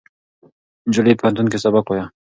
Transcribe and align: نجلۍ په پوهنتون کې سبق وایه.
نجلۍ 0.87 1.13
په 1.15 1.19
پوهنتون 1.21 1.47
کې 1.51 1.57
سبق 1.65 1.85
وایه. 1.87 2.05